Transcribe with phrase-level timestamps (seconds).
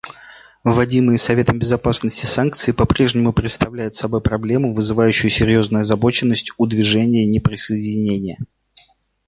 [0.63, 8.39] Вводимые Советом Безопасности санкции попрежнему представляют собой проблему, вызывающую серьезную озабоченность у Движения неприсоединения.